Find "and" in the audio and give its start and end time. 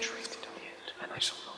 1.02-1.12